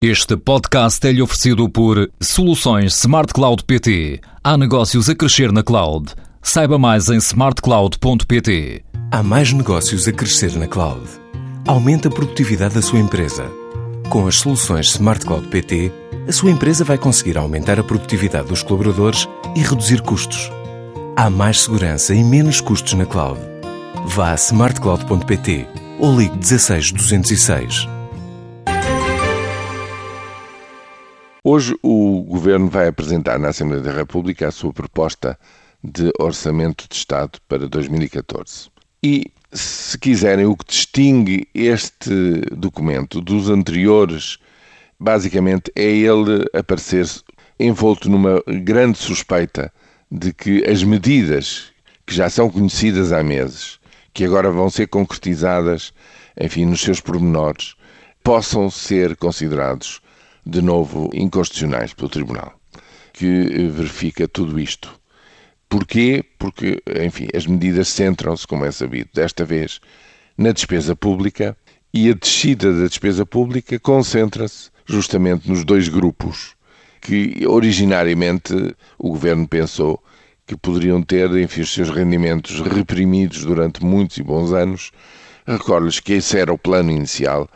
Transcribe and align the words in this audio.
Este 0.00 0.36
podcast 0.36 1.04
é-lhe 1.08 1.20
oferecido 1.20 1.68
por 1.68 2.08
Soluções 2.20 2.94
Smart 2.94 3.32
Cloud 3.32 3.64
PT. 3.64 4.20
Há 4.44 4.56
negócios 4.56 5.08
a 5.08 5.14
crescer 5.16 5.50
na 5.50 5.64
cloud. 5.64 6.14
Saiba 6.40 6.78
mais 6.78 7.08
em 7.08 7.16
smartcloud.pt. 7.16 8.84
Há 9.10 9.22
mais 9.24 9.52
negócios 9.52 10.06
a 10.06 10.12
crescer 10.12 10.52
na 10.56 10.68
cloud. 10.68 11.04
Aumente 11.66 12.06
a 12.06 12.10
produtividade 12.12 12.76
da 12.76 12.80
sua 12.80 13.00
empresa. 13.00 13.50
Com 14.08 14.28
as 14.28 14.36
soluções 14.36 14.86
Smart 14.90 15.26
Cloud 15.26 15.48
PT, 15.48 15.90
a 16.28 16.30
sua 16.30 16.52
empresa 16.52 16.84
vai 16.84 16.96
conseguir 16.96 17.36
aumentar 17.36 17.80
a 17.80 17.82
produtividade 17.82 18.46
dos 18.46 18.62
colaboradores 18.62 19.28
e 19.56 19.62
reduzir 19.62 20.00
custos. 20.02 20.48
Há 21.16 21.28
mais 21.28 21.62
segurança 21.62 22.14
e 22.14 22.22
menos 22.22 22.60
custos 22.60 22.92
na 22.92 23.04
cloud. 23.04 23.40
Vá 24.06 24.30
a 24.30 24.36
smartcloud.pt 24.36 25.66
ou 25.98 26.16
ligue 26.16 26.38
16 26.38 26.92
206. 26.92 27.97
Hoje 31.50 31.74
o 31.82 32.24
Governo 32.24 32.68
vai 32.68 32.88
apresentar 32.88 33.38
na 33.38 33.48
Assembleia 33.48 33.82
da 33.82 33.90
República 33.90 34.46
a 34.48 34.50
sua 34.50 34.70
proposta 34.70 35.38
de 35.82 36.12
Orçamento 36.18 36.86
de 36.86 36.94
Estado 36.94 37.38
para 37.48 37.66
2014. 37.66 38.68
E, 39.02 39.32
se 39.50 39.96
quiserem, 39.98 40.44
o 40.44 40.54
que 40.54 40.66
distingue 40.66 41.48
este 41.54 42.42
documento 42.54 43.22
dos 43.22 43.48
anteriores, 43.48 44.36
basicamente, 45.00 45.72
é 45.74 45.84
ele 45.84 46.44
aparecer 46.52 47.06
envolto 47.58 48.10
numa 48.10 48.42
grande 48.62 48.98
suspeita 48.98 49.72
de 50.12 50.34
que 50.34 50.62
as 50.68 50.84
medidas 50.84 51.72
que 52.06 52.14
já 52.14 52.28
são 52.28 52.50
conhecidas 52.50 53.10
há 53.10 53.22
meses, 53.22 53.78
que 54.12 54.22
agora 54.22 54.50
vão 54.50 54.68
ser 54.68 54.86
concretizadas, 54.88 55.94
enfim, 56.38 56.66
nos 56.66 56.82
seus 56.82 57.00
pormenores, 57.00 57.74
possam 58.22 58.68
ser 58.68 59.16
considerados 59.16 60.02
de 60.48 60.62
novo 60.62 61.10
inconstitucionais 61.12 61.92
pelo 61.92 62.08
Tribunal, 62.08 62.58
que 63.12 63.68
verifica 63.68 64.26
tudo 64.26 64.58
isto. 64.58 64.98
Porquê? 65.68 66.24
Porque, 66.38 66.82
enfim, 67.04 67.28
as 67.34 67.46
medidas 67.46 67.88
centram-se, 67.88 68.46
como 68.46 68.64
é 68.64 68.72
sabido, 68.72 69.10
desta 69.12 69.44
vez 69.44 69.78
na 70.38 70.52
despesa 70.52 70.96
pública 70.96 71.54
e 71.92 72.08
a 72.08 72.14
descida 72.14 72.72
da 72.72 72.86
despesa 72.86 73.26
pública 73.26 73.78
concentra-se 73.78 74.70
justamente 74.86 75.48
nos 75.50 75.64
dois 75.64 75.88
grupos 75.88 76.56
que 77.02 77.46
originariamente 77.46 78.54
o 78.98 79.10
governo 79.10 79.46
pensou 79.46 80.02
que 80.46 80.56
poderiam 80.56 81.02
ter, 81.02 81.30
enfim, 81.36 81.60
os 81.60 81.74
seus 81.74 81.90
rendimentos 81.90 82.60
reprimidos 82.60 83.44
durante 83.44 83.84
muitos 83.84 84.16
e 84.16 84.22
bons 84.22 84.52
anos. 84.52 84.92
Recordo-lhes 85.46 86.00
que 86.00 86.14
esse 86.14 86.38
era 86.38 86.52
o 86.52 86.58
plano 86.58 86.90
inicial 86.90 87.48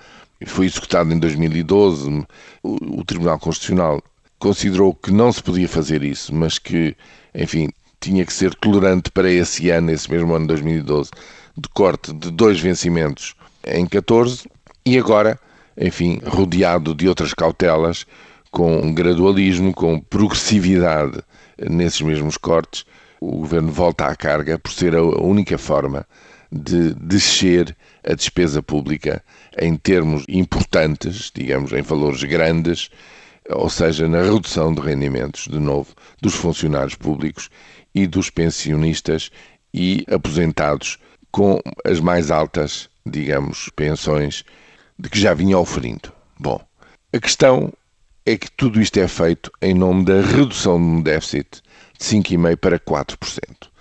foi 0.47 0.67
executado 0.67 1.12
em 1.12 1.19
2012. 1.19 2.25
O, 2.62 3.01
o 3.01 3.05
Tribunal 3.05 3.39
Constitucional 3.39 4.03
considerou 4.39 4.95
que 4.95 5.12
não 5.12 5.33
se 5.33 5.43
podia 5.43 5.69
fazer 5.69 6.03
isso, 6.03 6.35
mas 6.35 6.59
que, 6.59 6.97
enfim, 7.35 7.69
tinha 8.01 8.27
que 8.27 8.33
ser 8.33 8.55
tolerante 8.57 9.11
para 9.11 9.31
esse 9.31 9.70
ano, 9.70 9.93
esse 9.93 10.11
mesmo 10.11 10.35
ano 10.35 10.45
de 10.45 10.48
2012, 10.48 11.11
de 11.57 11.69
corte 11.69 12.13
de 12.13 12.31
dois 12.31 12.59
vencimentos 12.59 13.35
em 13.65 13.87
14 13.87 14.48
e 14.85 14.98
agora, 14.98 15.39
enfim, 15.77 16.20
rodeado 16.25 16.95
de 16.95 17.09
outras 17.09 17.33
cautelas, 17.33 18.05
com 18.51 18.93
gradualismo, 18.93 19.73
com 19.73 20.01
progressividade 20.01 21.23
nesses 21.70 22.01
mesmos 22.01 22.37
cortes, 22.37 22.85
o 23.20 23.39
governo 23.39 23.70
volta 23.70 24.07
à 24.07 24.17
carga 24.17 24.59
por 24.59 24.73
ser 24.73 24.97
a 24.97 25.03
única 25.03 25.57
forma 25.57 26.05
de 26.53 26.95
descer 26.95 27.75
a 28.05 28.14
despesa 28.14 28.62
pública 28.62 29.25
em 29.58 29.75
termos 29.77 30.25
importantes, 30.28 31.33
digamos, 31.34 31.72
em 31.72 31.81
valores 31.81 32.22
grandes, 32.25 32.91
ou 33.48 33.70
seja, 33.70 34.06
na 34.06 34.22
redução 34.22 34.75
de 34.75 34.80
rendimentos, 34.80 35.48
de 35.50 35.58
novo, 35.58 35.95
dos 36.20 36.34
funcionários 36.34 36.95
públicos 36.95 37.48
e 37.95 38.06
dos 38.06 38.28
pensionistas 38.28 39.30
e 39.73 40.05
aposentados 40.11 40.98
com 41.30 41.58
as 41.85 41.98
mais 42.01 42.30
altas, 42.30 42.91
digamos, 43.07 43.70
pensões 43.74 44.45
de 44.98 45.08
que 45.08 45.18
já 45.18 45.33
vinha 45.33 45.58
oferindo. 45.58 46.12
Bom, 46.39 46.61
a 47.12 47.18
questão 47.18 47.73
é 48.27 48.36
que 48.36 48.51
tudo 48.51 48.80
isto 48.80 48.98
é 48.98 49.08
feito 49.08 49.51
em 49.61 49.74
nome 49.74 50.05
da 50.05 50.20
redução 50.20 50.79
do 50.79 51.02
déficit 51.02 51.62
de 51.98 52.05
5,5% 52.05 52.57
para 52.57 52.79
4%. 52.79 53.72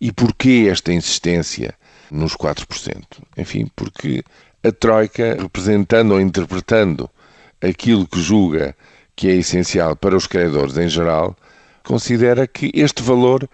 E 0.00 0.10
porquê 0.12 0.68
esta 0.70 0.92
insistência 0.92 1.74
nos 2.10 2.34
4%? 2.34 3.04
Enfim, 3.36 3.66
porque 3.76 4.24
a 4.62 4.72
Troika, 4.72 5.36
representando 5.40 6.12
ou 6.12 6.20
interpretando 6.20 7.08
aquilo 7.60 8.06
que 8.06 8.20
julga 8.20 8.74
que 9.14 9.28
é 9.28 9.34
essencial 9.34 9.94
para 9.94 10.16
os 10.16 10.26
credores 10.26 10.78
em 10.78 10.88
geral, 10.88 11.36
considera 11.84 12.46
que 12.46 12.70
este 12.74 13.02
valor 13.02 13.48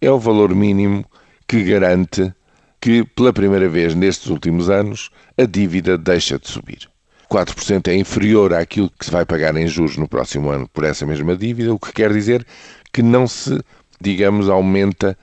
é 0.00 0.10
o 0.10 0.18
valor 0.18 0.54
mínimo 0.54 1.04
que 1.46 1.62
garante 1.62 2.32
que, 2.80 3.04
pela 3.04 3.32
primeira 3.32 3.68
vez 3.68 3.94
nestes 3.94 4.30
últimos 4.30 4.70
anos, 4.70 5.10
a 5.36 5.44
dívida 5.44 5.98
deixa 5.98 6.38
de 6.38 6.48
subir. 6.48 6.88
4% 7.30 7.88
é 7.88 7.94
inferior 7.94 8.54
àquilo 8.54 8.90
que 8.98 9.04
se 9.04 9.10
vai 9.10 9.24
pagar 9.24 9.54
em 9.56 9.68
juros 9.68 9.96
no 9.96 10.08
próximo 10.08 10.50
ano 10.50 10.66
por 10.68 10.84
essa 10.84 11.04
mesma 11.04 11.36
dívida, 11.36 11.72
o 11.72 11.78
que 11.78 11.92
quer 11.92 12.12
dizer 12.12 12.46
que 12.92 13.02
não 13.02 13.26
se, 13.26 13.60
digamos, 14.00 14.48
aumenta 14.48 15.16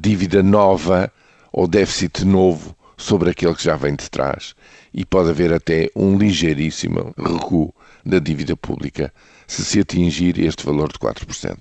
dívida 0.00 0.42
nova 0.42 1.12
ou 1.52 1.66
déficit 1.66 2.24
novo 2.24 2.76
sobre 2.96 3.30
aquele 3.30 3.54
que 3.54 3.64
já 3.64 3.76
vem 3.76 3.96
de 3.96 4.10
trás 4.10 4.54
e 4.92 5.04
pode 5.04 5.30
haver 5.30 5.52
até 5.52 5.88
um 5.96 6.18
ligeiríssimo 6.18 7.14
recuo 7.16 7.74
da 8.04 8.18
dívida 8.18 8.56
pública 8.56 9.12
se 9.46 9.64
se 9.64 9.80
atingir 9.80 10.38
este 10.38 10.64
valor 10.64 10.92
de 10.92 10.98
4%. 10.98 11.56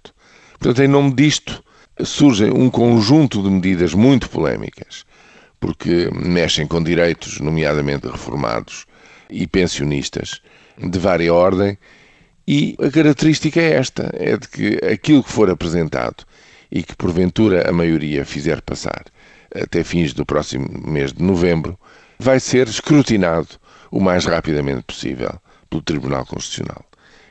Portanto, 0.60 0.84
em 0.84 0.88
nome 0.88 1.14
disto, 1.14 1.64
surge 2.04 2.46
um 2.46 2.70
conjunto 2.70 3.42
de 3.42 3.50
medidas 3.50 3.94
muito 3.94 4.30
polémicas, 4.30 5.06
porque 5.60 6.10
mexem 6.14 6.68
com 6.68 6.84
direitos, 6.84 7.40
nomeadamente 7.40 8.08
reformados 8.08 8.86
e 9.30 9.48
pensionistas, 9.48 10.42
de 10.78 11.00
vária 11.00 11.34
ordem, 11.34 11.78
e 12.48 12.76
a 12.82 12.90
característica 12.90 13.60
é 13.60 13.74
esta: 13.74 14.10
é 14.14 14.38
de 14.38 14.48
que 14.48 14.80
aquilo 14.86 15.24
que 15.24 15.32
for 15.32 15.50
apresentado 15.50 16.26
e 16.72 16.84
que 16.84 16.96
porventura 16.96 17.70
a 17.70 17.74
maioria 17.74 18.26
fizer 18.26 18.62
passar 18.62 19.06
até 19.54 19.84
fins 19.84 20.14
do 20.14 20.26
próximo 20.26 20.68
mês 20.88 21.12
de 21.12 21.24
novembro, 21.24 21.80
vai 22.20 22.40
ser 22.40 22.68
escrutinado 22.68 23.48
o 23.92 24.00
mais 24.00 24.26
rapidamente 24.26 24.84
possível 24.84 25.40
pelo 25.70 25.82
Tribunal 25.82 26.26
Constitucional. 26.26 26.86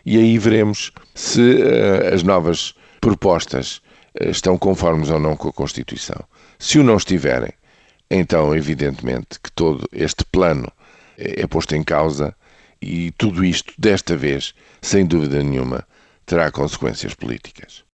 E 0.05 0.17
aí 0.17 0.39
veremos 0.39 0.91
se 1.15 1.41
uh, 1.41 2.15
as 2.15 2.23
novas 2.23 2.75
propostas 3.01 3.77
uh, 4.21 4.31
estão 4.31 4.59
conformes 4.59 5.11
ou 5.11 5.21
não 5.21 5.37
com 5.37 5.49
a 5.49 5.53
Constituição. 5.53 6.21
Se 6.59 6.79
o 6.79 6.83
não 6.83 6.97
estiverem, 6.97 7.53
então, 8.11 8.55
evidentemente, 8.55 9.39
que 9.43 9.53
todo 9.53 9.87
este 9.93 10.25
plano 10.25 10.73
é 11.19 11.47
posto 11.47 11.75
em 11.75 11.83
causa 11.83 12.35
e 12.81 13.11
tudo 13.19 13.45
isto, 13.45 13.75
desta 13.77 14.17
vez, 14.17 14.55
sem 14.81 15.05
dúvida 15.05 15.43
nenhuma, 15.43 15.87
terá 16.25 16.51
consequências 16.51 17.15
políticas. 17.15 17.85